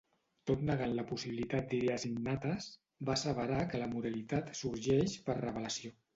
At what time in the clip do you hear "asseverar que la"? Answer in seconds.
3.17-3.91